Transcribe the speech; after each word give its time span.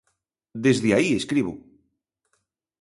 Desde 0.65 0.89
aí 0.97 1.09
escribo. 1.15 1.53